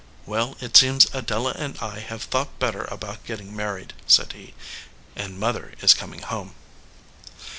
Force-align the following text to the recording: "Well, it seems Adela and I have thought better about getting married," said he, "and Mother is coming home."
"Well, 0.25 0.57
it 0.61 0.75
seems 0.75 1.05
Adela 1.13 1.53
and 1.55 1.77
I 1.77 1.99
have 1.99 2.23
thought 2.23 2.57
better 2.57 2.85
about 2.85 3.23
getting 3.23 3.55
married," 3.55 3.93
said 4.07 4.33
he, 4.33 4.55
"and 5.15 5.39
Mother 5.39 5.73
is 5.79 5.93
coming 5.93 6.23
home." 6.23 6.55